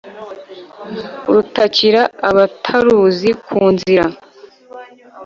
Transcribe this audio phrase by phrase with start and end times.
[1.27, 4.05] Arutakira abataruzi ku nzira